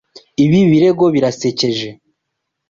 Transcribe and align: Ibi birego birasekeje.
Ibi 0.43 0.59
birego 0.69 1.05
birasekeje. 1.15 1.89